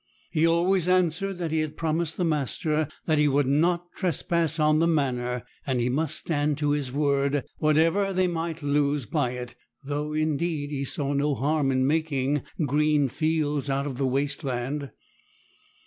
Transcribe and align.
He 0.31 0.47
always 0.47 0.87
answered 0.87 1.37
that 1.37 1.51
he 1.51 1.59
had 1.59 1.77
promised 1.77 2.17
the 2.17 2.25
master 2.25 2.87
that 3.05 3.19
he 3.19 3.27
would 3.27 3.45
not 3.45 3.85
trespass 3.95 4.57
on 4.59 4.79
the 4.79 4.87
manor; 4.87 5.43
and 5.67 5.79
he 5.79 5.89
must 5.89 6.17
stand 6.17 6.57
to 6.57 6.71
his 6.71 6.91
word, 6.91 7.43
whatever 7.59 8.11
they 8.11 8.25
might 8.25 8.63
lose 8.63 9.05
by 9.05 9.33
it; 9.33 9.53
though, 9.85 10.11
indeed, 10.13 10.71
he 10.71 10.85
saw 10.85 11.13
no 11.13 11.35
harm 11.35 11.69
in 11.69 11.85
making 11.85 12.41
green 12.65 13.09
fields 13.09 13.69
out 13.69 13.85
of 13.85 13.99
the 13.99 14.07
waste 14.07 14.43
land. 14.43 14.89